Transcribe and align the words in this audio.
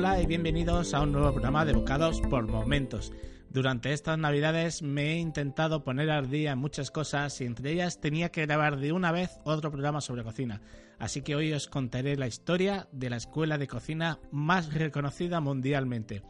Hola 0.00 0.22
y 0.22 0.24
bienvenidos 0.24 0.94
a 0.94 1.02
un 1.02 1.12
nuevo 1.12 1.30
programa 1.30 1.66
de 1.66 1.74
Bocados 1.74 2.22
por 2.22 2.48
Momentos. 2.48 3.12
Durante 3.50 3.92
estas 3.92 4.16
navidades 4.16 4.80
me 4.80 5.12
he 5.12 5.18
intentado 5.18 5.84
poner 5.84 6.10
al 6.10 6.30
día 6.30 6.52
en 6.52 6.58
muchas 6.58 6.90
cosas 6.90 7.38
y 7.42 7.44
entre 7.44 7.72
ellas 7.72 8.00
tenía 8.00 8.30
que 8.30 8.46
grabar 8.46 8.78
de 8.78 8.92
una 8.92 9.12
vez 9.12 9.38
otro 9.44 9.70
programa 9.70 10.00
sobre 10.00 10.24
cocina. 10.24 10.62
Así 10.98 11.20
que 11.20 11.34
hoy 11.34 11.52
os 11.52 11.68
contaré 11.68 12.16
la 12.16 12.26
historia 12.26 12.88
de 12.92 13.10
la 13.10 13.18
escuela 13.18 13.58
de 13.58 13.68
cocina 13.68 14.18
más 14.30 14.72
reconocida 14.72 15.38
mundialmente. 15.40 16.22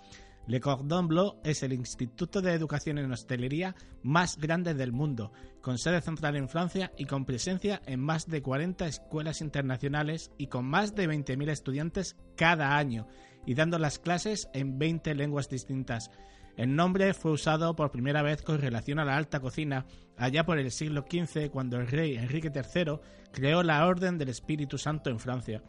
Le 0.48 0.60
Cordon 0.60 1.06
Bleu 1.06 1.36
es 1.44 1.62
el 1.62 1.72
instituto 1.72 2.42
de 2.42 2.54
educación 2.54 2.98
en 2.98 3.12
hostelería 3.12 3.76
más 4.02 4.36
grande 4.36 4.74
del 4.74 4.90
mundo, 4.90 5.30
con 5.60 5.78
sede 5.78 6.00
central 6.00 6.34
en 6.34 6.48
Francia 6.48 6.90
y 6.98 7.04
con 7.04 7.24
presencia 7.24 7.82
en 7.86 8.00
más 8.00 8.26
de 8.26 8.42
40 8.42 8.84
escuelas 8.88 9.42
internacionales 9.42 10.32
y 10.38 10.48
con 10.48 10.64
más 10.64 10.96
de 10.96 11.08
20.000 11.08 11.50
estudiantes 11.50 12.16
cada 12.34 12.76
año, 12.76 13.06
y 13.46 13.54
dando 13.54 13.78
las 13.78 13.98
clases 13.98 14.48
en 14.52 14.78
20 14.78 15.14
lenguas 15.14 15.48
distintas. 15.48 16.10
El 16.56 16.76
nombre 16.76 17.14
fue 17.14 17.32
usado 17.32 17.74
por 17.74 17.90
primera 17.90 18.22
vez 18.22 18.42
con 18.42 18.60
relación 18.60 18.98
a 18.98 19.04
la 19.04 19.16
alta 19.16 19.40
cocina 19.40 19.86
allá 20.16 20.44
por 20.44 20.58
el 20.58 20.70
siglo 20.70 21.06
XV 21.10 21.50
cuando 21.50 21.78
el 21.78 21.86
rey 21.86 22.16
Enrique 22.16 22.52
III 22.54 22.98
creó 23.32 23.62
la 23.62 23.86
Orden 23.86 24.18
del 24.18 24.28
Espíritu 24.28 24.76
Santo 24.76 25.10
en 25.10 25.20
Francia. 25.20 25.62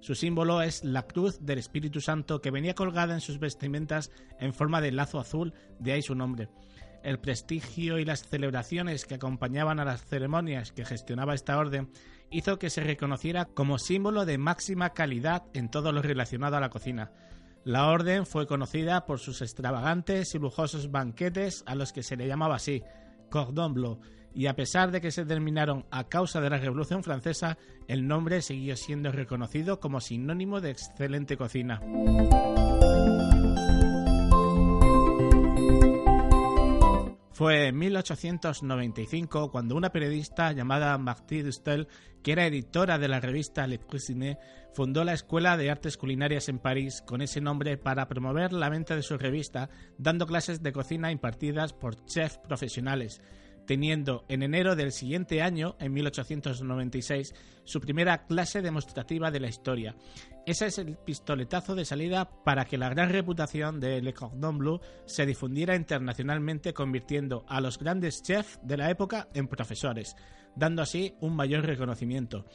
Su 0.00 0.14
símbolo 0.14 0.62
es 0.62 0.84
la 0.84 1.02
cruz 1.06 1.44
del 1.44 1.58
Espíritu 1.58 2.00
Santo 2.00 2.40
que 2.40 2.50
venía 2.52 2.74
colgada 2.74 3.14
en 3.14 3.20
sus 3.20 3.38
vestimentas 3.38 4.10
en 4.38 4.54
forma 4.54 4.80
de 4.80 4.92
lazo 4.92 5.18
azul, 5.18 5.52
de 5.80 5.92
ahí 5.92 6.02
su 6.02 6.14
nombre. 6.14 6.48
El 7.02 7.18
prestigio 7.18 7.98
y 7.98 8.04
las 8.04 8.22
celebraciones 8.22 9.04
que 9.04 9.16
acompañaban 9.16 9.80
a 9.80 9.84
las 9.84 10.04
ceremonias 10.04 10.72
que 10.72 10.84
gestionaba 10.84 11.34
esta 11.34 11.58
orden 11.58 11.90
hizo 12.30 12.58
que 12.58 12.70
se 12.70 12.82
reconociera 12.82 13.46
como 13.46 13.78
símbolo 13.78 14.24
de 14.24 14.38
máxima 14.38 14.90
calidad 14.90 15.44
en 15.54 15.70
todo 15.70 15.92
lo 15.92 16.02
relacionado 16.02 16.56
a 16.56 16.60
la 16.60 16.70
cocina. 16.70 17.12
La 17.64 17.88
orden 17.88 18.26
fue 18.26 18.46
conocida 18.46 19.04
por 19.04 19.18
sus 19.18 19.42
extravagantes 19.42 20.34
y 20.34 20.38
lujosos 20.38 20.90
banquetes 20.90 21.62
a 21.66 21.74
los 21.74 21.92
que 21.92 22.02
se 22.02 22.16
le 22.16 22.26
llamaba 22.26 22.56
así, 22.56 22.82
Cordon 23.30 23.74
Bleu, 23.74 24.00
y 24.32 24.46
a 24.46 24.54
pesar 24.54 24.90
de 24.90 25.00
que 25.00 25.10
se 25.10 25.24
terminaron 25.24 25.84
a 25.90 26.04
causa 26.04 26.40
de 26.40 26.50
la 26.50 26.58
Revolución 26.58 27.02
Francesa, 27.02 27.58
el 27.88 28.06
nombre 28.06 28.40
siguió 28.42 28.76
siendo 28.76 29.10
reconocido 29.10 29.80
como 29.80 30.00
sinónimo 30.00 30.60
de 30.60 30.70
excelente 30.70 31.36
cocina. 31.36 31.80
Fue 37.38 37.68
en 37.68 37.78
1895 37.78 39.52
cuando 39.52 39.76
una 39.76 39.92
periodista 39.92 40.50
llamada 40.50 40.98
Marthe 40.98 41.44
Dustel, 41.44 41.86
que 42.20 42.32
era 42.32 42.44
editora 42.44 42.98
de 42.98 43.06
la 43.06 43.20
revista 43.20 43.64
Le 43.68 43.78
Cuisine, 43.78 44.40
fundó 44.74 45.04
la 45.04 45.12
Escuela 45.12 45.56
de 45.56 45.70
Artes 45.70 45.96
Culinarias 45.96 46.48
en 46.48 46.58
París 46.58 47.00
con 47.06 47.22
ese 47.22 47.40
nombre 47.40 47.78
para 47.78 48.08
promover 48.08 48.52
la 48.52 48.68
venta 48.68 48.96
de 48.96 49.04
su 49.04 49.16
revista, 49.18 49.70
dando 49.98 50.26
clases 50.26 50.64
de 50.64 50.72
cocina 50.72 51.12
impartidas 51.12 51.72
por 51.72 52.04
chefs 52.06 52.38
profesionales 52.38 53.22
teniendo 53.68 54.24
en 54.28 54.42
enero 54.42 54.76
del 54.76 54.92
siguiente 54.92 55.42
año, 55.42 55.76
en 55.78 55.92
1896, 55.92 57.34
su 57.64 57.80
primera 57.82 58.24
clase 58.24 58.62
demostrativa 58.62 59.30
de 59.30 59.40
la 59.40 59.48
historia. 59.48 59.94
Ese 60.46 60.68
es 60.68 60.78
el 60.78 60.96
pistoletazo 60.96 61.74
de 61.74 61.84
salida 61.84 62.30
para 62.44 62.64
que 62.64 62.78
la 62.78 62.88
gran 62.88 63.10
reputación 63.10 63.78
de 63.78 64.00
Le 64.00 64.14
Cordon 64.14 64.56
Bleu 64.56 64.80
se 65.04 65.26
difundiera 65.26 65.76
internacionalmente, 65.76 66.72
convirtiendo 66.72 67.44
a 67.46 67.60
los 67.60 67.78
grandes 67.78 68.22
chefs 68.22 68.58
de 68.62 68.78
la 68.78 68.88
época 68.90 69.28
en 69.34 69.48
profesores, 69.48 70.16
dando 70.56 70.80
así 70.80 71.14
un 71.20 71.36
mayor 71.36 71.66
reconocimiento. 71.66 72.46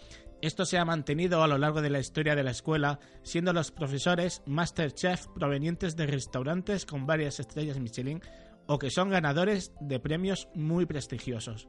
Esto 0.42 0.66
se 0.66 0.80
ha 0.80 0.84
mantenido 0.84 1.44
a 1.44 1.48
lo 1.48 1.60
largo 1.60 1.84
de 1.84 1.92
la 1.92 2.00
historia 2.00 2.36
de 2.36 2.44
la 2.44 2.52
escuela, 2.52 3.00
siendo 3.22 3.54
los 3.54 3.70
profesores 3.70 4.42
Master 4.48 4.92
Chef 4.94 5.28
provenientes 5.28 5.96
de 5.96 6.08
restaurantes 6.08 6.88
con 6.88 7.06
varias 7.06 7.40
estrellas 7.40 7.80
Michelin 7.80 8.20
o 8.68 8.80
que 8.80 8.90
son 8.90 9.10
ganadores 9.10 9.74
de 9.80 10.00
premios 10.00 10.48
muy 10.54 10.86
prestigiosos. 10.86 11.68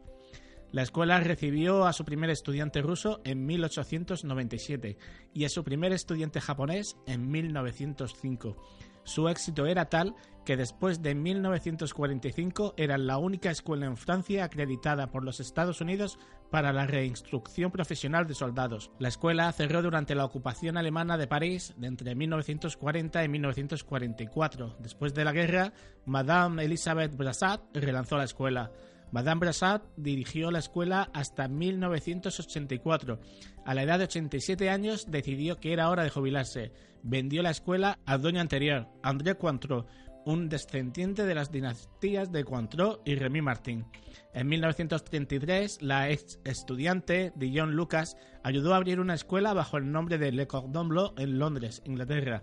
La 0.71 0.83
escuela 0.83 1.21
recibió 1.21 1.87
a 1.87 1.93
su 1.93 2.05
primer 2.05 2.31
estudiante 2.31 2.83
ruso 2.83 3.21
en 3.25 3.47
1897 3.47 4.97
y 5.33 5.45
a 5.45 5.49
su 5.49 5.63
primer 5.63 5.93
estudiante 5.93 6.41
japonés 6.41 6.97
en 7.07 7.31
1905. 7.31 8.57
Su 9.05 9.29
éxito 9.29 9.67
era 9.67 9.89
tal 9.89 10.15
que 10.45 10.57
después 10.57 11.03
de 11.03 11.15
1945 11.15 12.75
era 12.77 12.99
la 12.99 13.19
única 13.19 13.51
escuela 13.51 13.87
en 13.87 13.97
Francia 13.97 14.45
acreditada 14.45 15.11
por 15.11 15.25
los 15.25 15.41
Estados 15.41 15.81
Unidos 15.81 16.19
para 16.51 16.73
la 16.73 16.87
reinstrucción 16.87 17.71
profesional 17.71 18.27
de 18.27 18.35
soldados. 18.35 18.91
La 18.99 19.09
escuela 19.09 19.51
cerró 19.53 19.83
durante 19.83 20.15
la 20.15 20.25
ocupación 20.25 20.77
alemana 20.77 21.17
de 21.17 21.27
París 21.27 21.75
entre 21.81 22.15
1940 22.15 23.25
y 23.25 23.29
1944. 23.29 24.77
Después 24.79 25.15
de 25.15 25.25
la 25.25 25.33
guerra, 25.33 25.73
Madame 26.05 26.65
Elisabeth 26.65 27.17
Brassat 27.17 27.61
relanzó 27.75 28.19
la 28.19 28.25
escuela. 28.25 28.71
Madame 29.15 29.39
Brassat 29.39 29.85
dirigió 29.97 30.51
la 30.51 30.59
escuela 30.59 31.09
hasta 31.15 31.47
1984. 31.47 33.21
A 33.65 33.73
la 33.73 33.85
edad 33.85 33.99
de 33.99 34.07
87 34.07 34.69
años 34.71 35.07
decidió 35.09 35.61
que 35.61 35.73
era 35.73 35.89
hora 35.89 36.03
de 36.03 36.11
jubilarse. 36.11 36.73
Vendió 37.05 37.41
la 37.45 37.51
escuela 37.51 38.01
al 38.07 38.23
dueño 38.23 38.41
anterior, 38.41 38.89
André 39.05 39.37
Cointreau, 39.37 39.87
un 40.25 40.49
descendiente 40.49 41.27
de 41.27 41.35
las 41.37 41.53
dinastías 41.53 42.33
de 42.33 42.43
Cointreau 42.43 43.03
y 43.05 43.15
Remy 43.15 43.41
Martin. 43.41 43.87
En 44.33 44.49
1933, 44.49 45.83
la 45.83 46.11
ex 46.11 46.41
estudiante 46.43 47.33
Dion 47.37 47.77
Lucas 47.77 48.17
ayudó 48.43 48.75
a 48.75 48.79
abrir 48.79 48.99
una 48.99 49.15
escuela 49.15 49.55
bajo 49.55 49.77
el 49.77 49.93
nombre 49.93 50.19
de 50.19 50.33
Le 50.33 50.49
Cordon 50.49 50.89
Bleu 50.89 51.15
en 51.19 51.39
Londres, 51.39 51.83
Inglaterra. 51.85 52.43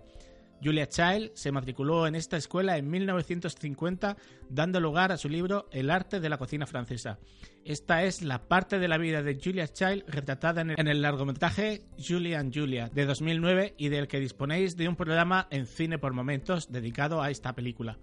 Julia 0.62 0.88
Child 0.88 1.32
se 1.34 1.52
matriculó 1.52 2.06
en 2.06 2.14
esta 2.14 2.36
escuela 2.36 2.76
en 2.76 2.88
1950, 2.88 4.16
dando 4.48 4.80
lugar 4.80 5.12
a 5.12 5.16
su 5.16 5.28
libro 5.28 5.68
El 5.72 5.90
arte 5.90 6.20
de 6.20 6.28
la 6.28 6.38
cocina 6.38 6.66
francesa. 6.66 7.18
Esta 7.64 8.02
es 8.04 8.22
la 8.22 8.48
parte 8.48 8.78
de 8.78 8.88
la 8.88 8.98
vida 8.98 9.22
de 9.22 9.38
Julia 9.42 9.68
Child 9.68 10.04
retratada 10.08 10.60
en 10.60 10.88
el, 10.88 11.02
largometraje 11.02 11.82
Julia 11.98 12.40
and 12.40 12.54
Julia 12.54 12.88
de 12.88 13.06
2009 13.06 13.74
y 13.76 13.88
del 13.88 14.08
que 14.08 14.20
disponéis 14.20 14.76
de 14.76 14.88
un 14.88 14.96
programa 14.96 15.48
en 15.50 15.66
cine 15.66 15.98
por 15.98 16.12
momentos 16.12 16.70
dedicado 16.70 17.22
a 17.22 17.30
esta 17.30 17.54
película. 17.54 17.98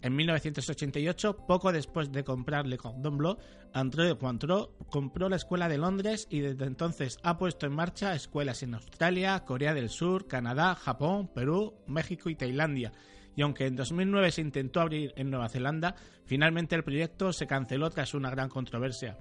En 0.00 0.14
1988, 0.14 1.46
poco 1.46 1.72
después 1.72 2.12
de 2.12 2.22
comprar 2.22 2.66
Le 2.66 2.78
Cordon 2.78 3.18
Bleu, 3.18 3.36
André 3.72 4.16
Cointreau 4.16 4.70
compró 4.90 5.28
la 5.28 5.36
Escuela 5.36 5.68
de 5.68 5.78
Londres 5.78 6.28
y 6.30 6.40
desde 6.40 6.66
entonces 6.66 7.18
ha 7.24 7.36
puesto 7.36 7.66
en 7.66 7.72
marcha 7.72 8.14
escuelas 8.14 8.62
en 8.62 8.74
Australia, 8.74 9.44
Corea 9.44 9.74
del 9.74 9.88
Sur, 9.88 10.28
Canadá, 10.28 10.76
Japón, 10.76 11.28
Perú, 11.34 11.74
México 11.88 12.30
y 12.30 12.36
Tailandia. 12.36 12.92
Y 13.34 13.42
aunque 13.42 13.66
en 13.66 13.76
2009 13.76 14.32
se 14.32 14.40
intentó 14.40 14.80
abrir 14.80 15.12
en 15.16 15.30
Nueva 15.30 15.48
Zelanda, 15.48 15.94
finalmente 16.24 16.74
el 16.74 16.82
proyecto 16.82 17.32
se 17.32 17.46
canceló 17.46 17.90
tras 17.90 18.14
una 18.14 18.30
gran 18.30 18.48
controversia. 18.48 19.18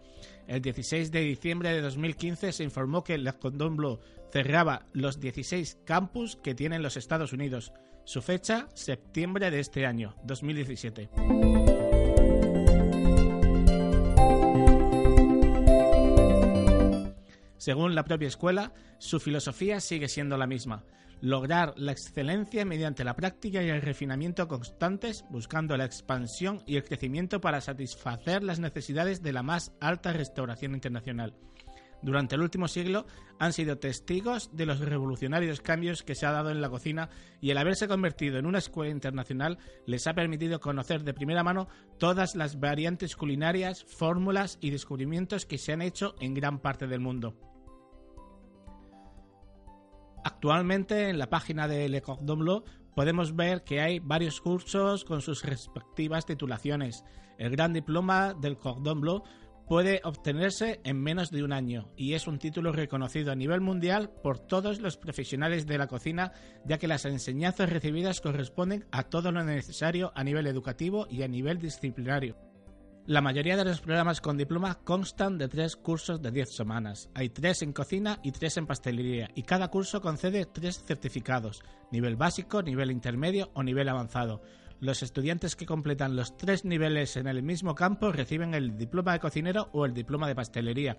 El 0.48 0.62
16 0.62 1.12
de 1.12 1.22
diciembre 1.22 1.72
de 1.72 1.82
2015 1.82 2.52
se 2.52 2.64
informó 2.64 3.04
que 3.04 3.18
Le 3.18 3.34
Cordon 3.34 3.78
Bleu 3.78 4.00
cerraba 4.32 4.88
los 4.94 5.20
16 5.20 5.80
campus 5.86 6.36
que 6.36 6.56
tienen 6.56 6.82
los 6.82 6.98
Estados 6.98 7.34
Unidos. 7.34 7.72
Su 8.08 8.22
fecha, 8.22 8.70
septiembre 8.74 9.52
de 9.52 9.60
este 9.60 9.86
año, 9.86 10.16
2017. 10.24 11.10
Según 17.58 17.96
la 17.96 18.06
propia 18.06 18.30
escuela, 18.30 18.72
su 18.98 19.20
filosofía 19.20 19.82
sigue 19.82 20.08
siendo 20.08 20.38
la 20.38 20.48
misma, 20.48 20.86
lograr 21.20 21.74
la 21.76 21.92
excelencia 21.92 22.64
mediante 22.64 23.04
la 23.04 23.18
práctica 23.18 23.62
y 23.62 23.68
el 23.68 23.82
refinamiento 23.82 24.48
constantes, 24.48 25.26
buscando 25.30 25.76
la 25.76 25.84
expansión 25.84 26.64
y 26.66 26.78
el 26.78 26.86
crecimiento 26.86 27.42
para 27.42 27.60
satisfacer 27.60 28.42
las 28.42 28.60
necesidades 28.62 29.22
de 29.22 29.34
la 29.34 29.44
más 29.44 29.74
alta 29.82 30.14
restauración 30.14 30.76
internacional 30.76 31.36
durante 32.02 32.36
el 32.36 32.42
último 32.42 32.68
siglo 32.68 33.06
han 33.40 33.54
sido 33.54 33.78
testigos 33.78 34.56
de 34.56 34.66
los 34.66 34.80
revolucionarios 34.80 35.62
cambios 35.62 36.04
que 36.04 36.16
se 36.16 36.26
ha 36.26 36.32
dado 36.32 36.52
en 36.52 36.62
la 36.62 36.70
cocina 36.70 37.10
y 37.42 37.52
el 37.52 37.58
haberse 37.58 37.88
convertido 37.88 38.38
en 38.38 38.46
una 38.46 38.60
escuela 38.60 38.92
internacional 38.92 39.58
les 39.86 40.08
ha 40.08 40.14
permitido 40.14 40.60
conocer 40.60 41.04
de 41.04 41.14
primera 41.14 41.44
mano 41.44 41.68
todas 41.98 42.36
las 42.36 42.60
variantes 42.60 43.16
culinarias, 43.16 43.84
fórmulas 43.84 44.58
y 44.62 44.70
descubrimientos 44.70 45.46
que 45.46 45.58
se 45.58 45.74
han 45.74 45.82
hecho 45.82 46.16
en 46.20 46.34
gran 46.34 46.60
parte 46.60 46.88
del 46.88 47.00
mundo. 47.00 47.36
Actualmente 50.24 51.10
en 51.10 51.20
la 51.20 51.30
página 51.30 51.68
de 51.68 51.88
Le 51.90 52.02
Cordon 52.02 52.40
Bleu 52.40 52.64
podemos 52.96 53.36
ver 53.36 53.64
que 53.64 53.80
hay 53.80 54.00
varios 54.00 54.42
cursos 54.42 55.06
con 55.06 55.22
sus 55.22 55.44
respectivas 55.44 56.26
titulaciones. 56.26 57.06
El 57.38 57.52
gran 57.52 57.72
diploma 57.72 58.34
del 58.34 58.58
Cordon 58.58 59.00
Bleu 59.00 59.24
puede 59.68 60.02
obtenerse 60.04 60.80
en 60.84 61.02
menos 61.02 61.30
de 61.30 61.44
un 61.44 61.52
año 61.52 61.92
y 61.98 62.14
es 62.14 62.28
un 62.28 62.40
título 62.40 62.72
reconocido 62.72 63.32
a 63.32 63.36
nivel 63.36 63.62
mundial 63.62 64.10
por 64.24 64.40
todos 64.40 64.80
los 64.80 64.98
profesionales 64.98 65.68
de 65.68 65.78
la 65.78 65.88
cocina, 65.88 66.32
ya 66.66 66.78
que 66.78 66.88
las 66.88 67.06
enseñanzas 67.06 67.70
recibidas 67.70 68.22
corresponden 68.22 68.86
a 68.92 69.04
todo 69.04 69.32
lo 69.32 69.44
necesario 69.44 70.12
a 70.16 70.24
nivel 70.24 70.48
educativo 70.48 71.08
y 71.10 71.24
a 71.24 71.28
nivel 71.28 71.60
disciplinario. 71.60 72.38
La 73.06 73.22
mayoría 73.22 73.56
de 73.56 73.64
los 73.64 73.80
programas 73.80 74.20
con 74.20 74.38
diploma 74.38 74.80
constan 74.84 75.38
de 75.38 75.48
tres 75.48 75.78
cursos 75.78 76.22
de 76.22 76.30
10 76.30 76.54
semanas. 76.54 77.10
Hay 77.14 77.30
tres 77.30 77.62
en 77.62 77.72
cocina 77.72 78.20
y 78.22 78.34
tres 78.34 78.58
en 78.58 78.68
pastelería, 78.68 79.30
y 79.34 79.44
cada 79.44 79.70
curso 79.70 80.02
concede 80.02 80.46
tres 80.46 80.84
certificados, 80.86 81.64
nivel 81.90 82.18
básico, 82.18 82.62
nivel 82.62 82.92
intermedio 82.92 83.50
o 83.54 83.64
nivel 83.64 83.88
avanzado. 83.88 84.42
Los 84.80 85.02
estudiantes 85.02 85.56
que 85.56 85.66
completan 85.66 86.16
los 86.16 86.38
tres 86.38 86.64
niveles 86.64 87.18
en 87.18 87.28
el 87.28 87.42
mismo 87.42 87.74
campo 87.74 88.12
reciben 88.12 88.54
el 88.54 88.78
diploma 88.78 89.14
de 89.14 89.20
cocinero 89.20 89.70
o 89.74 89.86
el 89.86 89.94
diploma 89.94 90.28
de 90.28 90.36
pastelería. 90.36 90.98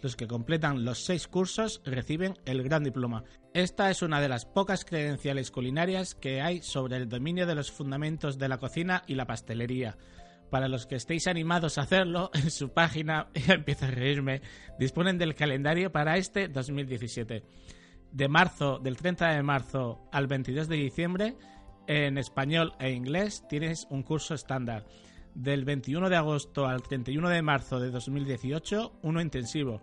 Los 0.00 0.16
que 0.16 0.26
completan 0.26 0.84
los 0.84 1.04
seis 1.04 1.28
cursos 1.28 1.82
reciben 1.84 2.38
el 2.46 2.62
gran 2.62 2.84
diploma. 2.84 3.24
Esta 3.52 3.90
es 3.90 4.00
una 4.00 4.20
de 4.20 4.28
las 4.28 4.46
pocas 4.46 4.84
credenciales 4.86 5.50
culinarias 5.50 6.14
que 6.14 6.40
hay 6.40 6.62
sobre 6.62 6.96
el 6.96 7.08
dominio 7.08 7.46
de 7.46 7.54
los 7.54 7.70
fundamentos 7.70 8.38
de 8.38 8.48
la 8.48 8.58
cocina 8.58 9.02
y 9.06 9.14
la 9.14 9.26
pastelería. 9.26 9.98
Para 10.50 10.68
los 10.68 10.86
que 10.86 10.94
estéis 10.94 11.26
animados 11.26 11.76
a 11.76 11.82
hacerlo, 11.82 12.30
en 12.34 12.50
su 12.50 12.70
página, 12.70 13.28
empiezo 13.34 13.86
a 13.86 13.90
reírme, 13.90 14.40
disponen 14.78 15.18
del 15.18 15.34
calendario 15.34 15.92
para 15.92 16.16
este 16.16 16.48
2017. 16.48 17.42
De 18.10 18.28
marzo, 18.28 18.78
del 18.78 18.96
30 18.96 19.34
de 19.34 19.42
marzo 19.42 20.08
al 20.12 20.28
22 20.28 20.68
de 20.68 20.76
diciembre, 20.76 21.36
en 21.88 22.18
español 22.18 22.74
e 22.78 22.92
inglés 22.92 23.42
tienes 23.48 23.88
un 23.90 24.04
curso 24.04 24.34
estándar. 24.34 24.86
Del 25.34 25.64
21 25.64 26.08
de 26.08 26.16
agosto 26.16 26.66
al 26.66 26.82
31 26.82 27.28
de 27.28 27.42
marzo 27.42 27.80
de 27.80 27.90
2018, 27.90 29.00
uno 29.02 29.20
intensivo. 29.20 29.82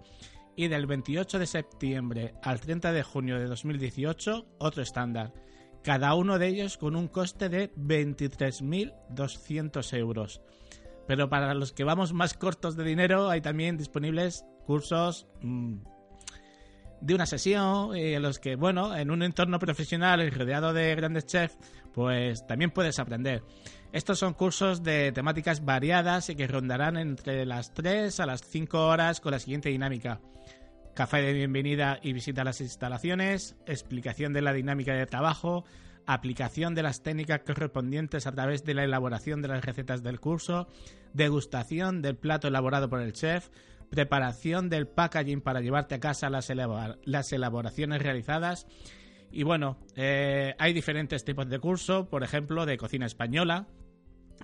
Y 0.56 0.70
del 0.70 0.86
28 0.86 1.40
de 1.40 1.48
septiembre 1.48 2.36
al 2.42 2.62
30 2.62 2.94
de 2.94 3.04
junio 3.04 3.38
de 3.38 3.48
2018, 3.48 4.46
otro 4.60 4.82
estándar 4.82 5.34
cada 5.86 6.14
uno 6.16 6.40
de 6.40 6.48
ellos 6.48 6.78
con 6.78 6.96
un 6.96 7.08
coste 7.08 7.48
de 7.48 7.72
23.200 7.76 9.96
euros. 9.96 10.42
Pero 11.06 11.30
para 11.30 11.54
los 11.54 11.74
que 11.74 11.84
vamos 11.84 12.12
más 12.12 12.34
cortos 12.34 12.76
de 12.76 12.84
dinero 12.84 13.30
hay 13.30 13.42
también 13.42 13.78
disponibles 13.78 14.48
cursos 14.66 15.28
mm, 15.44 15.76
de 17.06 17.14
una 17.14 17.26
sesión 17.28 17.96
eh, 17.96 18.16
en 18.16 18.24
los 18.24 18.40
que, 18.40 18.56
bueno, 18.56 18.96
en 18.96 19.12
un 19.12 19.22
entorno 19.22 19.60
profesional 19.60 20.22
y 20.22 20.30
rodeado 20.30 20.74
de 20.74 20.96
grandes 20.96 21.28
chefs, 21.28 21.58
pues 21.94 22.46
también 22.48 22.72
puedes 22.72 22.98
aprender. 22.98 23.44
Estos 23.92 24.20
son 24.20 24.34
cursos 24.34 24.84
de 24.84 25.12
temáticas 25.12 25.64
variadas 25.64 26.30
y 26.30 26.36
que 26.36 26.48
rondarán 26.48 26.98
entre 26.98 27.46
las 27.46 27.74
3 27.74 28.20
a 28.20 28.26
las 28.26 28.42
5 28.42 28.88
horas 28.88 29.22
con 29.22 29.32
la 29.32 29.40
siguiente 29.40 29.70
dinámica 29.70 30.20
café 30.96 31.22
de 31.22 31.34
bienvenida 31.34 32.00
y 32.02 32.14
visita 32.14 32.42
a 32.42 32.46
las 32.46 32.62
instalaciones, 32.62 33.58
explicación 33.66 34.32
de 34.32 34.42
la 34.42 34.54
dinámica 34.54 34.94
de 34.94 35.06
trabajo, 35.06 35.66
aplicación 36.06 36.74
de 36.74 36.84
las 36.84 37.04
técnicas 37.04 37.42
correspondientes 37.46 38.26
a 38.28 38.32
través 38.32 38.64
de 38.64 38.76
la 38.76 38.86
elaboración 38.86 39.42
de 39.42 39.50
las 39.50 39.66
recetas 39.66 40.04
del 40.04 40.22
curso, 40.22 40.70
degustación 41.14 42.02
del 42.02 42.16
plato 42.16 42.48
elaborado 42.48 42.90
por 42.90 43.02
el 43.02 43.12
chef, 43.12 43.50
preparación 43.90 44.70
del 44.70 44.88
packaging 44.88 45.42
para 45.42 45.62
llevarte 45.62 45.96
a 45.96 46.00
casa 46.00 46.30
las, 46.30 46.50
elaboraciones 46.50 48.02
realizadas. 48.02 48.68
Y 49.32 49.44
bueno, 49.44 49.78
eh, 49.96 50.56
hay 50.60 50.74
diferentes 50.74 51.26
tipos 51.26 51.50
de 51.50 51.60
curso, 51.60 52.10
por 52.10 52.24
ejemplo, 52.24 52.66
de 52.66 52.78
cocina 52.78 53.06
española, 53.06 53.68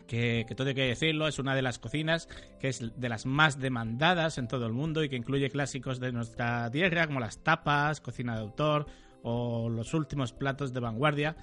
que, 0.07 0.45
todo 0.55 0.67
hay 0.67 0.75
que 0.75 0.88
decirlo, 0.88 1.27
es 1.27 1.39
una 1.39 1.55
de 1.55 1.61
las 1.61 1.79
cocinas 1.79 2.27
que 2.59 2.67
es 2.67 2.99
de 2.99 3.09
las 3.09 3.25
más 3.25 3.59
demandadas 3.59 4.38
en 4.38 4.47
todo 4.47 4.65
el 4.65 4.73
mundo 4.73 5.03
y 5.03 5.09
que 5.09 5.15
incluye 5.15 5.49
clásicos 5.49 5.99
de 5.99 6.11
nuestra 6.11 6.69
tierra 6.69 7.07
como 7.07 7.19
las 7.19 7.43
tapas, 7.43 8.01
cocina 8.01 8.35
de 8.35 8.41
autor 8.41 8.88
o 9.23 9.69
los 9.69 9.93
últimos 9.93 10.33
platos 10.33 10.73
de 10.73 10.79
vanguardia. 10.79 11.35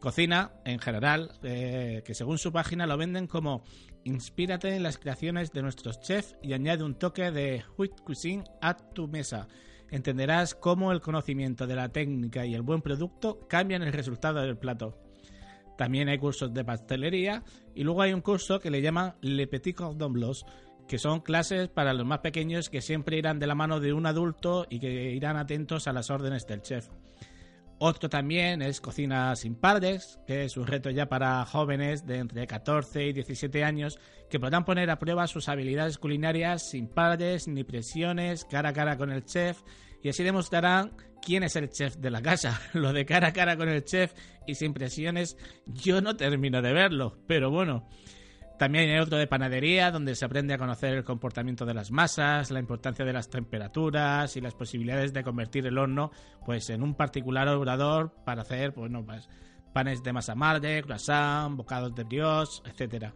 Cocina, 0.00 0.52
en 0.64 0.78
general, 0.78 1.32
eh, 1.42 2.02
que 2.04 2.14
según 2.14 2.38
su 2.38 2.52
página 2.52 2.86
lo 2.86 2.96
venden 2.96 3.26
como 3.26 3.64
inspírate 4.04 4.74
en 4.74 4.82
las 4.82 4.98
creaciones 4.98 5.52
de 5.52 5.62
nuestros 5.62 6.00
chefs 6.00 6.36
y 6.42 6.52
añade 6.52 6.84
un 6.84 6.94
toque 6.94 7.30
de 7.30 7.64
Huit 7.76 8.00
Cuisine 8.04 8.44
a 8.60 8.76
tu 8.76 9.08
mesa. 9.08 9.48
Entenderás 9.90 10.54
cómo 10.54 10.92
el 10.92 11.00
conocimiento 11.00 11.66
de 11.66 11.76
la 11.76 11.88
técnica 11.88 12.44
y 12.44 12.54
el 12.54 12.62
buen 12.62 12.82
producto 12.82 13.40
cambian 13.48 13.82
el 13.82 13.92
resultado 13.92 14.40
del 14.40 14.58
plato. 14.58 14.98
También 15.76 16.08
hay 16.08 16.18
cursos 16.18 16.54
de 16.54 16.64
pastelería 16.64 17.42
y 17.74 17.84
luego 17.84 18.02
hay 18.02 18.12
un 18.12 18.20
curso 18.20 18.60
que 18.60 18.70
le 18.70 18.82
llaman 18.82 19.14
Le 19.20 19.46
Petit 19.46 19.76
Cordon 19.76 20.14
que 20.88 20.98
son 20.98 21.20
clases 21.20 21.68
para 21.68 21.92
los 21.92 22.06
más 22.06 22.20
pequeños 22.20 22.70
que 22.70 22.80
siempre 22.80 23.18
irán 23.18 23.38
de 23.38 23.46
la 23.46 23.54
mano 23.54 23.80
de 23.80 23.92
un 23.92 24.06
adulto 24.06 24.66
y 24.70 24.78
que 24.78 25.12
irán 25.12 25.36
atentos 25.36 25.88
a 25.88 25.92
las 25.92 26.10
órdenes 26.10 26.46
del 26.46 26.62
chef. 26.62 26.88
Otro 27.78 28.08
también 28.08 28.62
es 28.62 28.80
Cocina 28.80 29.36
sin 29.36 29.54
padres, 29.54 30.18
que 30.26 30.44
es 30.44 30.56
un 30.56 30.66
reto 30.66 30.88
ya 30.88 31.10
para 31.10 31.44
jóvenes 31.44 32.06
de 32.06 32.18
entre 32.18 32.46
14 32.46 33.06
y 33.06 33.12
17 33.12 33.64
años 33.64 33.98
que 34.30 34.40
podrán 34.40 34.64
poner 34.64 34.90
a 34.90 34.98
prueba 34.98 35.26
sus 35.26 35.48
habilidades 35.48 35.98
culinarias 35.98 36.70
sin 36.70 36.88
padres 36.88 37.48
ni 37.48 37.64
presiones, 37.64 38.46
cara 38.46 38.70
a 38.70 38.72
cara 38.72 38.96
con 38.96 39.12
el 39.12 39.24
chef 39.24 39.60
y 40.02 40.08
así 40.08 40.24
demostrarán 40.24 40.96
quién 41.20 41.42
es 41.42 41.54
el 41.56 41.68
chef 41.68 41.96
de 41.96 42.10
la 42.10 42.22
casa. 42.22 42.60
Lo 42.72 42.94
de 42.94 43.04
cara 43.04 43.28
a 43.28 43.32
cara 43.32 43.56
con 43.56 43.68
el 43.68 43.84
chef 43.84 44.14
y 44.46 44.54
sin 44.54 44.72
presiones, 44.72 45.36
yo 45.66 46.00
no 46.00 46.16
termino 46.16 46.62
de 46.62 46.72
verlo, 46.72 47.18
pero 47.26 47.50
bueno. 47.50 47.88
También 48.58 48.88
hay 48.88 48.98
otro 48.98 49.18
de 49.18 49.26
panadería, 49.26 49.90
donde 49.90 50.14
se 50.14 50.24
aprende 50.24 50.54
a 50.54 50.58
conocer 50.58 50.94
el 50.94 51.04
comportamiento 51.04 51.66
de 51.66 51.74
las 51.74 51.90
masas, 51.90 52.50
la 52.50 52.58
importancia 52.58 53.04
de 53.04 53.12
las 53.12 53.28
temperaturas 53.28 54.34
y 54.36 54.40
las 54.40 54.54
posibilidades 54.54 55.12
de 55.12 55.22
convertir 55.22 55.66
el 55.66 55.76
horno 55.76 56.10
pues, 56.44 56.70
en 56.70 56.82
un 56.82 56.94
particular 56.94 57.48
obrador 57.48 58.14
para 58.24 58.42
hacer 58.42 58.72
pues, 58.72 58.90
panes 59.74 60.02
de 60.02 60.12
masa 60.14 60.34
madre, 60.34 60.82
croissant, 60.82 61.54
bocados 61.54 61.94
de 61.94 62.04
brioche, 62.04 62.62
etcétera. 62.64 63.14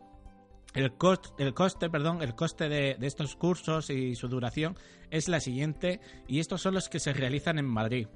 El, 0.75 0.93
el 1.39 1.55
coste, 1.55 1.89
perdón, 1.89 2.21
el 2.21 2.35
coste 2.35 2.69
de, 2.69 2.99
estos 3.01 3.35
cursos 3.35 3.89
y 3.89 4.15
su 4.15 4.29
duración 4.29 4.77
es 5.11 5.29
la 5.29 5.41
siguiente 5.41 6.01
y 6.29 6.41
estos 6.41 6.61
son 6.61 6.75
los 6.75 6.91
que 6.91 7.01
se 7.01 7.15
realizan 7.15 7.59
en 7.59 7.67
Madrid. 7.67 8.09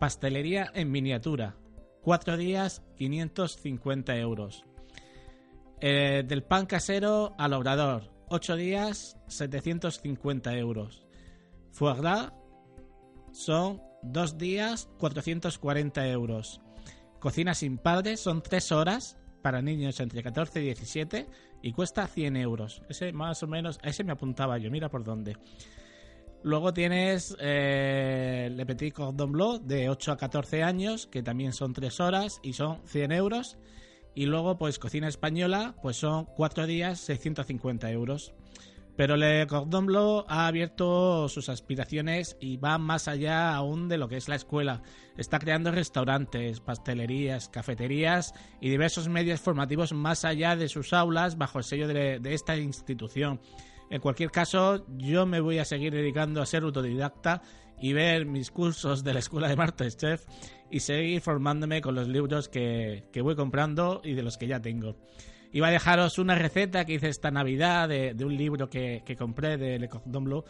Pastelería 0.00 0.72
en 0.74 0.90
miniatura, 0.90 1.56
4 2.02 2.36
días 2.36 2.82
550 2.96 4.16
euros. 4.16 4.64
Eh, 5.84 6.22
del 6.24 6.44
pan 6.44 6.66
casero 6.66 7.34
al 7.38 7.52
obrador, 7.54 8.08
8 8.28 8.54
días 8.54 9.16
750 9.26 10.56
euros. 10.56 11.04
Foie 11.72 11.96
gras 11.96 12.32
son 13.32 13.82
2 14.04 14.38
días 14.38 14.88
440 15.00 16.06
euros. 16.06 16.60
Cocina 17.18 17.52
sin 17.54 17.78
padres 17.78 18.20
son 18.20 18.42
3 18.42 18.70
horas 18.70 19.18
para 19.42 19.60
niños 19.60 19.98
entre 19.98 20.22
14 20.22 20.60
y 20.60 20.66
17 20.66 21.26
y 21.62 21.72
cuesta 21.72 22.06
100 22.06 22.36
euros. 22.36 22.82
Ese 22.88 23.12
más 23.12 23.42
o 23.42 23.48
menos, 23.48 23.80
a 23.82 23.88
ese 23.88 24.04
me 24.04 24.12
apuntaba 24.12 24.58
yo, 24.58 24.70
mira 24.70 24.88
por 24.88 25.02
dónde. 25.02 25.36
Luego 26.44 26.72
tienes 26.72 27.36
eh, 27.40 28.52
Le 28.52 28.66
Petit 28.66 28.94
Cordon 28.94 29.32
Bleu 29.32 29.58
de 29.58 29.88
8 29.88 30.12
a 30.12 30.16
14 30.16 30.62
años, 30.62 31.08
que 31.08 31.24
también 31.24 31.52
son 31.52 31.72
3 31.72 31.98
horas 31.98 32.38
y 32.44 32.52
son 32.52 32.86
100 32.86 33.10
euros. 33.10 33.58
Y 34.14 34.26
luego, 34.26 34.58
pues 34.58 34.78
cocina 34.78 35.08
española, 35.08 35.74
pues 35.82 35.96
son 35.96 36.26
4 36.36 36.66
días, 36.66 37.00
650 37.00 37.90
euros. 37.90 38.34
Pero 38.96 39.16
Le 39.16 39.46
Cordon 39.46 39.86
Bleu 39.86 40.24
ha 40.28 40.46
abierto 40.46 41.28
sus 41.28 41.48
aspiraciones 41.48 42.36
y 42.40 42.58
va 42.58 42.76
más 42.76 43.08
allá 43.08 43.54
aún 43.54 43.88
de 43.88 43.96
lo 43.96 44.06
que 44.06 44.18
es 44.18 44.28
la 44.28 44.34
escuela. 44.34 44.82
Está 45.16 45.38
creando 45.38 45.70
restaurantes, 45.70 46.60
pastelerías, 46.60 47.48
cafeterías 47.48 48.34
y 48.60 48.68
diversos 48.68 49.08
medios 49.08 49.40
formativos 49.40 49.94
más 49.94 50.26
allá 50.26 50.56
de 50.56 50.68
sus 50.68 50.92
aulas 50.92 51.38
bajo 51.38 51.58
el 51.58 51.64
sello 51.64 51.88
de, 51.88 52.20
esta 52.24 52.56
institución. 52.56 53.40
En 53.88 54.00
cualquier 54.00 54.30
caso, 54.30 54.86
yo 54.98 55.24
me 55.24 55.40
voy 55.40 55.58
a 55.58 55.64
seguir 55.64 55.92
dedicando 55.92 56.42
a 56.42 56.46
ser 56.46 56.62
autodidacta 56.62 57.42
y 57.80 57.92
ver 57.92 58.26
mis 58.26 58.50
cursos 58.50 59.04
de 59.04 59.14
la 59.14 59.20
escuela 59.20 59.48
de 59.48 59.90
Chef 59.90 60.24
y 60.70 60.80
seguir 60.80 61.20
formándome 61.20 61.80
con 61.80 61.94
los 61.94 62.08
libros 62.08 62.48
que, 62.48 63.04
que 63.12 63.20
voy 63.20 63.36
comprando 63.36 64.00
y 64.04 64.14
de 64.14 64.22
los 64.22 64.38
que 64.38 64.46
ya 64.46 64.60
tengo. 64.60 64.96
Iba 65.52 65.68
a 65.68 65.70
dejaros 65.70 66.18
una 66.18 66.34
receta 66.34 66.86
que 66.86 66.94
hice 66.94 67.08
esta 67.08 67.30
Navidad 67.30 67.88
de, 67.88 68.16
un 68.24 68.36
libro 68.36 68.70
que, 68.70 69.02
compré 69.18 69.58
de 69.58 69.78
Le 69.78 69.88
Cordon 69.88 70.24
Bleu, 70.24 70.44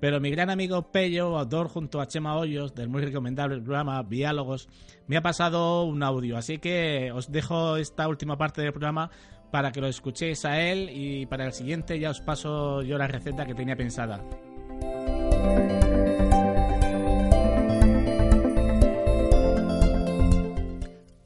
pero 0.00 0.18
mi 0.18 0.30
gran 0.30 0.48
amigo 0.48 0.90
Pello, 0.90 1.38
autor 1.38 1.68
junto 1.68 2.00
a 2.00 2.06
Chema 2.06 2.36
Hoyos 2.36 2.74
del 2.74 2.88
muy 2.88 3.02
recomendable 3.02 3.60
programa 3.60 4.02
Diálogos, 4.02 4.68
me 5.06 5.18
ha 5.18 5.22
pasado 5.22 5.84
un 5.84 6.02
audio. 6.02 6.38
Así 6.38 6.56
que 6.58 7.12
os 7.12 7.30
dejo 7.30 7.76
esta 7.76 8.08
última 8.08 8.38
parte 8.38 8.62
del 8.62 8.72
programa 8.72 9.10
para 9.52 9.72
que 9.72 9.82
lo 9.82 9.88
escuchéis 9.88 10.46
a 10.46 10.58
él 10.60 10.88
y 10.90 11.26
para 11.26 11.44
el 11.44 11.52
siguiente 11.52 12.00
ya 12.00 12.10
os 12.10 12.20
paso 12.20 12.82
yo 12.82 12.96
la 12.96 13.06
receta 13.06 13.44
que 13.44 13.54
tenía 13.54 13.76
pensada. 13.76 14.24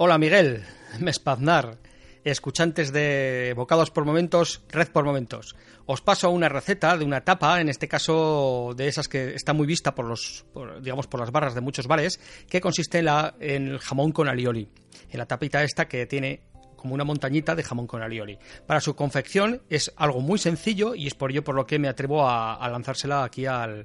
Hola 0.02 0.16
Miguel, 0.16 0.64
Mespaznar 0.99 1.76
escuchantes 2.25 2.90
de 2.90 3.52
Bocados 3.54 3.90
por 3.90 4.07
Momentos, 4.07 4.62
Red 4.71 4.88
por 4.88 5.04
Momentos. 5.04 5.54
Os 5.85 6.00
paso 6.00 6.30
una 6.30 6.49
receta 6.49 6.97
de 6.97 7.04
una 7.04 7.21
tapa, 7.21 7.61
en 7.61 7.69
este 7.69 7.87
caso 7.87 8.73
de 8.75 8.88
esas 8.88 9.09
que 9.09 9.35
está 9.35 9.52
muy 9.52 9.66
vista 9.66 9.95
por 9.95 10.07
los, 10.07 10.47
digamos, 10.80 11.07
por 11.07 11.21
las 11.21 11.30
barras 11.30 11.54
de 11.54 11.61
muchos 11.61 11.87
bares, 11.87 12.19
que 12.49 12.62
consiste 12.62 13.00
en, 13.00 13.69
el 13.69 13.78
jamón 13.78 14.12
con 14.12 14.26
alioli. 14.26 14.71
En 15.11 15.19
la 15.19 15.26
tapita 15.26 15.62
esta 15.62 15.87
que 15.87 16.07
tiene 16.07 16.45
como 16.76 16.95
una 16.95 17.04
montañita 17.04 17.54
de 17.54 17.62
jamón 17.62 17.87
con 17.87 18.00
alioli. 18.00 18.38
Para 18.66 18.80
su 18.80 18.97
confección 18.97 19.61
es 19.69 19.92
algo 19.97 20.23
muy 20.23 20.38
sencillo 20.38 20.95
y 20.95 21.09
es 21.09 21.14
por 21.14 21.30
ello 21.30 21.45
por 21.45 21.54
lo 21.54 21.66
que 21.66 21.78
me 21.78 21.88
atrevo 21.88 22.26
a, 22.26 22.66
lanzársela 22.71 23.23
aquí 23.23 23.45
al, 23.45 23.85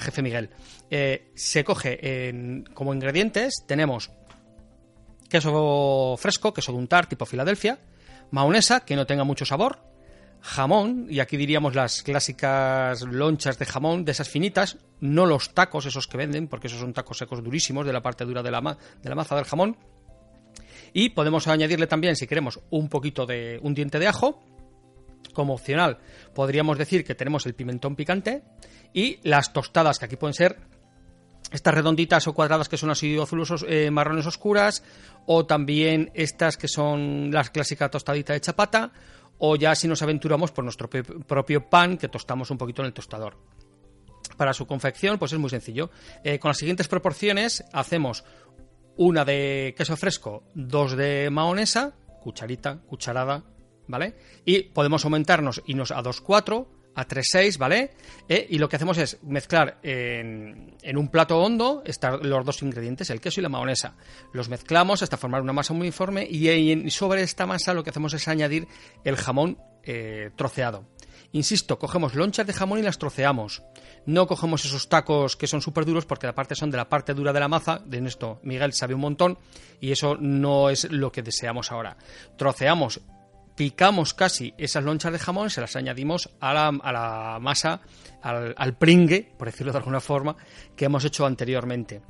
jefe 0.00 0.20
Miguel. 0.20 0.50
Eh, 0.90 1.30
se 1.36 1.62
coge 1.62 2.64
como 2.74 2.92
ingredientes, 2.92 3.62
tenemos 3.68 4.10
queso 5.34 6.14
fresco, 6.16 6.54
queso 6.54 6.70
de 6.70 6.78
untar 6.78 7.06
tipo 7.06 7.26
Filadelfia, 7.26 7.80
maonesa 8.30 8.84
que 8.86 8.94
no 8.94 9.04
tenga 9.04 9.24
mucho 9.24 9.44
sabor, 9.44 9.80
jamón, 10.40 11.08
y 11.10 11.18
aquí 11.18 11.36
diríamos 11.36 11.74
las 11.74 12.04
clásicas 12.04 13.02
lonchas 13.02 13.58
de 13.58 13.66
jamón, 13.66 14.04
de 14.04 14.12
esas 14.12 14.28
finitas, 14.28 14.78
no 15.00 15.26
los 15.26 15.52
tacos 15.52 15.86
esos 15.86 16.06
que 16.06 16.18
venden, 16.18 16.46
porque 16.46 16.68
esos 16.68 16.78
son 16.78 16.92
tacos 16.92 17.18
secos 17.18 17.42
durísimos 17.42 17.84
de 17.84 17.92
la 17.92 18.00
parte 18.00 18.24
dura 18.24 18.44
de 18.44 18.52
la, 18.52 18.78
de 19.02 19.08
la 19.08 19.16
maza 19.16 19.34
del 19.34 19.44
jamón. 19.44 19.76
Y 20.92 21.08
podemos 21.08 21.48
añadirle 21.48 21.88
también, 21.88 22.14
si 22.14 22.28
queremos, 22.28 22.60
un 22.70 22.88
poquito 22.88 23.26
de 23.26 23.58
un 23.60 23.74
diente 23.74 23.98
de 23.98 24.06
ajo. 24.06 24.40
Como 25.32 25.54
opcional, 25.54 25.98
podríamos 26.32 26.78
decir 26.78 27.04
que 27.04 27.16
tenemos 27.16 27.44
el 27.46 27.54
pimentón 27.54 27.96
picante 27.96 28.44
y 28.92 29.18
las 29.24 29.52
tostadas, 29.52 29.98
que 29.98 30.04
aquí 30.04 30.14
pueden 30.14 30.34
ser 30.34 30.58
estas 31.54 31.74
redonditas 31.74 32.26
o 32.26 32.34
cuadradas 32.34 32.68
que 32.68 32.76
son 32.76 32.90
así 32.90 33.16
azules 33.16 33.64
eh, 33.68 33.90
marrones 33.90 34.26
oscuras, 34.26 34.82
o 35.26 35.46
también 35.46 36.10
estas 36.14 36.56
que 36.56 36.66
son 36.66 37.30
las 37.30 37.50
clásicas 37.50 37.90
tostaditas 37.90 38.34
de 38.34 38.40
chapata, 38.40 38.92
o 39.38 39.54
ya 39.56 39.74
si 39.74 39.86
nos 39.86 40.02
aventuramos 40.02 40.50
por 40.50 40.64
nuestro 40.64 40.90
propio 40.90 41.70
pan 41.70 41.96
que 41.96 42.08
tostamos 42.08 42.50
un 42.50 42.58
poquito 42.58 42.82
en 42.82 42.86
el 42.86 42.92
tostador. 42.92 43.38
Para 44.36 44.52
su 44.52 44.66
confección, 44.66 45.18
pues 45.18 45.32
es 45.32 45.38
muy 45.38 45.50
sencillo. 45.50 45.90
Eh, 46.24 46.40
con 46.40 46.48
las 46.48 46.58
siguientes 46.58 46.88
proporciones 46.88 47.64
hacemos 47.72 48.24
una 48.96 49.24
de 49.24 49.74
queso 49.76 49.96
fresco, 49.96 50.42
dos 50.54 50.96
de 50.96 51.28
mahonesa, 51.30 51.94
cucharita, 52.20 52.80
cucharada, 52.86 53.44
¿vale? 53.86 54.16
Y 54.44 54.62
podemos 54.62 55.04
aumentarnos 55.04 55.62
y 55.66 55.74
nos 55.74 55.92
a 55.92 56.02
2,4, 56.02 56.66
a 56.94 57.06
3,6, 57.06 57.58
¿vale? 57.58 57.90
Eh, 58.28 58.46
y 58.50 58.58
lo 58.58 58.68
que 58.68 58.76
hacemos 58.76 58.98
es 58.98 59.18
mezclar 59.22 59.78
en, 59.82 60.76
un 60.96 61.08
plato 61.08 61.38
hondo 61.40 61.82
los 62.22 62.44
dos 62.44 62.62
ingredientes, 62.62 63.10
el 63.10 63.20
queso 63.20 63.40
y 63.40 63.42
la 63.42 63.48
mahonesa. 63.48 63.96
Los 64.32 64.48
mezclamos 64.48 65.02
hasta 65.02 65.16
formar 65.16 65.42
una 65.42 65.52
masa 65.52 65.74
uniforme 65.74 66.26
y, 66.28 66.90
sobre 66.90 67.22
esta 67.22 67.46
masa 67.46 67.74
lo 67.74 67.82
que 67.82 67.90
hacemos 67.90 68.14
es 68.14 68.28
añadir 68.28 68.68
el 69.04 69.16
jamón 69.16 69.58
eh, 69.82 70.30
troceado. 70.36 70.86
Insisto, 71.34 71.80
cogemos 71.80 72.14
lonchas 72.14 72.46
de 72.46 72.52
jamón 72.52 72.78
y 72.78 72.82
las 72.82 72.98
troceamos. 72.98 73.64
No 74.06 74.28
cogemos 74.28 74.64
esos 74.64 74.88
tacos 74.88 75.34
que 75.34 75.48
son 75.48 75.60
súper 75.60 75.84
duros 75.84 76.06
porque 76.06 76.28
aparte 76.28 76.54
son 76.54 76.70
de 76.70 76.76
la 76.76 76.88
parte 76.88 77.12
dura 77.12 77.32
de 77.32 77.40
la 77.40 77.48
maza. 77.48 77.80
De 77.84 77.98
esto 78.06 78.38
Miguel 78.44 78.72
sabe 78.72 78.94
un 78.94 79.00
montón 79.00 79.38
y 79.80 79.90
eso 79.90 80.16
no 80.16 80.70
es 80.70 80.88
lo 80.92 81.10
que 81.10 81.22
deseamos 81.22 81.72
ahora. 81.72 81.96
Troceamos, 82.38 83.00
picamos 83.54 84.14
casi 84.14 84.54
esas 84.58 84.84
lonchas 84.84 85.12
de 85.12 85.18
jamón, 85.18 85.50
se 85.50 85.60
las 85.60 85.76
añadimos 85.76 86.30
a 86.40 86.52
la, 86.52 87.38
masa, 87.40 87.80
al, 88.22 88.54
al 88.56 88.76
pringue, 88.76 89.32
por 89.38 89.48
decirlo 89.48 89.72
de 89.72 89.78
alguna 89.78 90.00
forma, 90.00 90.36
que 90.76 90.86
hemos 90.86 91.04
hecho 91.04 91.26
anteriormente. 91.26 92.02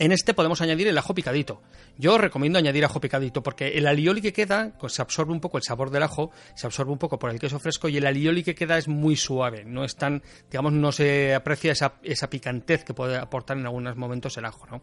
En 0.00 0.12
este 0.12 0.32
podemos 0.32 0.62
añadir 0.62 0.88
el 0.88 0.96
ajo 0.96 1.14
picadito. 1.14 1.60
Yo 1.98 2.16
recomiendo 2.16 2.58
añadir 2.58 2.86
ajo 2.86 3.02
picadito 3.02 3.42
porque 3.42 3.76
el 3.76 3.86
alioli 3.86 4.22
que 4.22 4.32
queda 4.32 4.72
pues, 4.80 4.94
se 4.94 5.02
absorbe 5.02 5.32
un 5.32 5.40
poco 5.40 5.58
el 5.58 5.62
sabor 5.62 5.90
del 5.90 6.02
ajo, 6.02 6.30
se 6.54 6.66
absorbe 6.66 6.90
un 6.92 6.96
poco 6.96 7.18
por 7.18 7.28
el 7.28 7.38
queso 7.38 7.58
fresco 7.58 7.86
y 7.90 7.98
el 7.98 8.06
alioli 8.06 8.42
que 8.42 8.54
queda 8.54 8.78
es 8.78 8.88
muy 8.88 9.14
suave, 9.14 9.62
no 9.66 9.84
es 9.84 9.96
tan, 9.96 10.22
digamos, 10.50 10.72
no 10.72 10.90
se 10.90 11.34
aprecia 11.34 11.72
esa, 11.72 11.96
esa 12.02 12.30
picantez 12.30 12.82
que 12.82 12.94
puede 12.94 13.18
aportar 13.18 13.58
en 13.58 13.66
algunos 13.66 13.94
momentos 13.98 14.38
el 14.38 14.46
ajo, 14.46 14.66
¿no? 14.70 14.82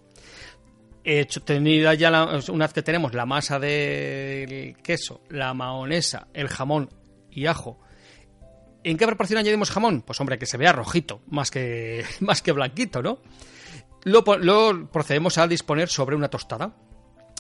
Hecho, 1.10 1.42
tenida 1.42 1.94
ya 1.94 2.10
una 2.50 2.66
vez 2.66 2.74
que 2.74 2.84
tenemos 2.84 3.14
la 3.14 3.26
masa 3.26 3.60
del 3.60 4.76
queso, 4.84 5.22
la 5.30 5.54
mahonesa, 5.54 6.28
el 6.34 6.50
jamón 6.50 6.90
y 7.32 7.46
ajo, 7.46 7.80
¿en 8.84 8.98
qué 8.98 9.08
proporción 9.08 9.40
añadimos 9.40 9.72
jamón? 9.72 10.02
Pues 10.02 10.20
hombre, 10.20 10.38
que 10.38 10.46
se 10.46 10.58
vea 10.58 10.74
rojito, 10.74 11.22
más 11.28 11.50
que, 11.50 12.04
más 12.20 12.42
que 12.42 12.52
blanquito, 12.52 13.02
¿no? 13.02 13.20
Lo, 14.04 14.26
procedemos 14.92 15.38
a 15.38 15.48
disponer 15.48 15.88
sobre 15.88 16.18
una 16.18 16.28
tostada. 16.28 16.76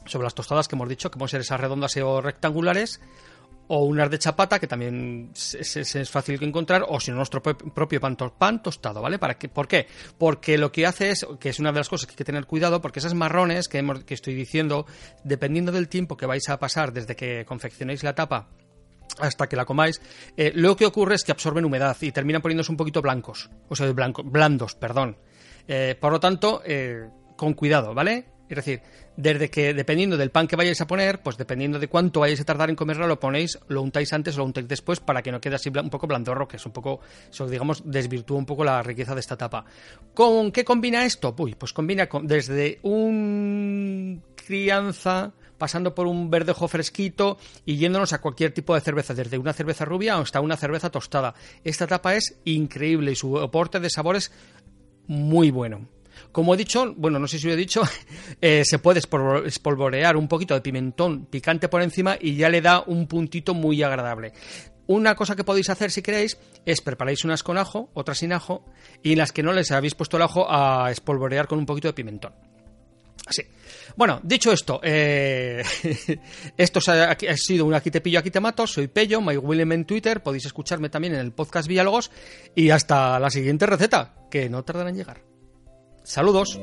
Sobre 0.05 0.23
las 0.23 0.33
tostadas 0.33 0.69
que 0.69 0.77
hemos 0.77 0.87
dicho, 0.87 1.11
que 1.11 1.19
pueden 1.19 1.31
ser 1.31 1.41
esas 1.41 1.59
redondas 1.59 1.97
o 1.97 2.21
rectangulares, 2.21 3.01
o 3.67 3.85
unas 3.85 4.09
de 4.09 4.19
chapata, 4.19 4.59
que 4.59 4.67
también 4.67 5.31
es, 5.33 6.09
fácil 6.09 6.39
de 6.39 6.45
encontrar, 6.45 6.85
o 6.87 6.99
si 6.99 7.11
no, 7.11 7.17
nuestro 7.17 7.41
propio 7.41 8.01
pan, 8.01 8.61
tostado, 8.61 9.01
¿vale? 9.01 9.19
¿Para 9.19 9.37
qué? 9.37 9.49
¿Por 9.49 9.67
qué? 9.67 9.87
Porque 10.17 10.57
lo 10.57 10.71
que 10.71 10.85
hace 10.85 11.11
es, 11.11 11.25
que 11.39 11.49
es 11.49 11.59
una 11.59 11.71
de 11.71 11.79
las 11.79 11.89
cosas 11.89 12.07
que 12.07 12.11
hay 12.13 12.17
que 12.17 12.25
tener 12.25 12.45
cuidado, 12.45 12.81
porque 12.81 12.99
esas 12.99 13.13
marrones 13.13 13.67
que, 13.67 13.85
que 14.05 14.13
estoy 14.13 14.35
diciendo, 14.35 14.85
dependiendo 15.23 15.71
del 15.71 15.87
tiempo 15.87 16.17
que 16.17 16.25
vais 16.25 16.47
a 16.49 16.59
pasar 16.59 16.93
desde 16.93 17.15
que 17.15 17.45
confeccionéis 17.45 18.03
la 18.03 18.15
tapa 18.15 18.47
hasta 19.19 19.47
que 19.47 19.55
la 19.55 19.65
comáis, 19.65 20.01
eh, 20.35 20.51
lo 20.55 20.75
que 20.75 20.85
ocurre 20.85 21.15
es 21.15 21.23
que 21.23 21.31
absorben 21.31 21.65
humedad 21.65 21.97
y 22.01 22.11
terminan 22.11 22.41
poniéndose 22.41 22.71
un 22.71 22.77
poquito 22.77 23.01
blancos, 23.01 23.49
o 23.69 23.75
sea, 23.75 23.91
blanco, 23.91 24.23
blandos, 24.23 24.75
perdón. 24.75 25.17
Eh, 25.67 25.95
por 25.99 26.11
lo 26.11 26.19
tanto, 26.19 26.61
eh, 26.65 27.09
con 27.35 27.53
cuidado, 27.53 27.93
¿vale? 27.93 28.25
Es 28.49 28.55
decir, 28.55 28.81
desde 29.15 29.49
que 29.49 29.73
dependiendo 29.73 30.17
del 30.17 30.31
pan 30.31 30.47
que 30.47 30.55
vayáis 30.55 30.79
a 30.81 30.87
poner, 30.87 31.21
pues 31.21 31.37
dependiendo 31.37 31.79
de 31.79 31.87
cuánto 31.87 32.21
vayáis 32.21 32.39
a 32.41 32.45
tardar 32.45 32.69
en 32.69 32.75
comerlo, 32.75 33.07
lo 33.07 33.19
ponéis, 33.19 33.59
lo 33.67 33.81
untáis 33.81 34.13
antes 34.13 34.35
o 34.35 34.39
lo 34.39 34.45
untáis 34.45 34.67
después 34.67 34.99
para 34.99 35.21
que 35.21 35.31
no 35.31 35.41
quede 35.41 35.55
así 35.55 35.69
un 35.69 35.89
poco 35.89 36.07
blandorro, 36.07 36.47
que 36.47 36.57
es 36.57 36.65
un 36.65 36.71
poco, 36.71 37.01
eso 37.29 37.47
digamos, 37.47 37.83
desvirtúa 37.85 38.37
un 38.37 38.45
poco 38.45 38.63
la 38.63 38.81
riqueza 38.83 39.13
de 39.13 39.19
esta 39.19 39.37
tapa. 39.37 39.65
¿Con 40.13 40.51
qué 40.51 40.63
combina 40.63 41.05
esto? 41.05 41.35
Uy, 41.37 41.55
pues 41.55 41.73
combina 41.73 42.07
con, 42.07 42.27
desde 42.27 42.79
un 42.83 44.23
crianza 44.35 45.33
pasando 45.57 45.93
por 45.93 46.07
un 46.07 46.29
verdejo 46.29 46.67
fresquito 46.67 47.37
y 47.65 47.77
yéndonos 47.77 48.13
a 48.13 48.21
cualquier 48.21 48.53
tipo 48.53 48.75
de 48.75 48.81
cerveza, 48.81 49.13
desde 49.13 49.37
una 49.37 49.53
cerveza 49.53 49.85
rubia 49.85 50.17
hasta 50.17 50.39
una 50.39 50.55
cerveza 50.55 50.89
tostada. 50.89 51.33
Esta 51.63 51.87
tapa 51.87 52.15
es 52.15 52.39
increíble 52.45 53.11
y 53.11 53.15
su 53.15 53.39
aporte 53.39 53.79
de 53.79 53.89
sabores 53.89 54.31
muy 55.07 55.51
bueno. 55.51 55.87
Como 56.31 56.53
he 56.53 56.57
dicho, 56.57 56.93
bueno, 56.97 57.19
no 57.19 57.27
sé 57.27 57.39
si 57.39 57.47
lo 57.47 57.53
he 57.53 57.57
dicho, 57.57 57.81
eh, 58.41 58.63
se 58.65 58.79
puede 58.79 58.99
espolvorear 58.99 60.17
un 60.17 60.27
poquito 60.27 60.53
de 60.53 60.61
pimentón 60.61 61.25
picante 61.25 61.69
por 61.69 61.81
encima 61.81 62.17
y 62.19 62.35
ya 62.35 62.49
le 62.49 62.61
da 62.61 62.83
un 62.85 63.07
puntito 63.07 63.53
muy 63.53 63.81
agradable. 63.83 64.33
Una 64.87 65.15
cosa 65.15 65.35
que 65.35 65.43
podéis 65.43 65.69
hacer 65.69 65.91
si 65.91 66.01
queréis 66.01 66.37
es 66.65 66.81
preparáis 66.81 67.25
unas 67.25 67.43
con 67.43 67.57
ajo, 67.57 67.89
otras 67.93 68.19
sin 68.19 68.31
ajo, 68.31 68.65
y 69.03 69.15
las 69.15 69.33
que 69.33 69.43
no 69.43 69.51
les 69.51 69.71
habéis 69.71 69.95
puesto 69.95 70.15
el 70.15 70.23
ajo 70.23 70.47
a 70.49 70.89
espolvorear 70.91 71.47
con 71.47 71.59
un 71.59 71.65
poquito 71.65 71.89
de 71.89 71.93
pimentón. 71.93 72.33
Así. 73.25 73.43
Bueno, 73.97 74.21
dicho 74.23 74.51
esto, 74.53 74.79
eh, 74.83 75.61
esto 76.57 76.79
ha, 76.87 77.15
sido 77.35 77.65
un 77.65 77.73
Aquí 77.73 77.91
te 77.91 77.99
pillo, 77.99 78.19
aquí 78.19 78.31
te 78.31 78.39
mato. 78.39 78.65
Soy 78.65 78.87
Pello, 78.87 79.19
MyWilliam 79.21 79.71
en 79.73 79.85
Twitter. 79.85 80.23
Podéis 80.23 80.45
escucharme 80.45 80.89
también 80.89 81.15
en 81.15 81.19
el 81.19 81.33
podcast 81.33 81.67
Diálogos. 81.67 82.09
Y 82.55 82.69
hasta 82.69 83.19
la 83.19 83.29
siguiente 83.29 83.65
receta, 83.65 84.13
que 84.31 84.49
no 84.49 84.63
tardará 84.63 84.89
en 84.89 84.95
llegar. 84.95 85.21
Saludos. 86.07 86.57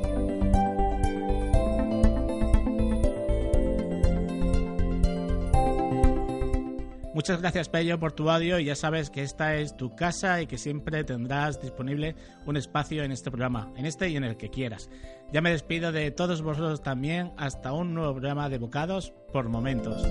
Muchas 7.12 7.42
gracias, 7.42 7.68
Pello, 7.68 8.00
por 8.00 8.12
tu 8.12 8.30
audio 8.30 8.58
y 8.58 8.64
ya 8.64 8.74
sabes 8.74 9.10
que 9.10 9.22
esta 9.22 9.56
es 9.56 9.76
tu 9.76 9.94
casa 9.94 10.40
y 10.40 10.46
que 10.46 10.56
siempre 10.56 11.04
tendrás 11.04 11.60
disponible 11.60 12.16
un 12.46 12.56
espacio 12.56 13.04
en 13.04 13.12
este 13.12 13.30
programa, 13.30 13.70
en 13.76 13.84
este 13.84 14.08
y 14.08 14.16
en 14.16 14.24
el 14.24 14.38
que 14.38 14.48
quieras. 14.48 14.88
Ya 15.30 15.42
me 15.42 15.50
despido 15.50 15.92
de 15.92 16.10
todos 16.10 16.40
vosotros 16.40 16.82
también 16.82 17.32
hasta 17.36 17.74
un 17.74 17.92
nuevo 17.92 18.14
programa 18.14 18.48
de 18.48 18.56
Bocados 18.56 19.12
por 19.30 19.50
Momentos. 19.50 20.02